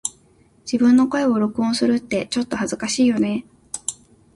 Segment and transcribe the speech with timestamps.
[0.65, 3.87] 自分の声を録音するってちょっと恥ずかしいよね🫣